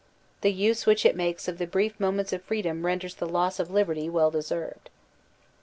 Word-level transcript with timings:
The 0.41 0.51
use 0.51 0.87
which 0.87 1.05
it 1.05 1.15
makes 1.15 1.47
of 1.47 1.59
the 1.59 1.67
brief 1.67 1.99
moments 1.99 2.33
of 2.33 2.41
freedom 2.41 2.87
renders 2.87 3.13
the 3.13 3.29
loss 3.29 3.59
of 3.59 3.69
liberty 3.69 4.09
well 4.09 4.31
deserved. 4.31 4.89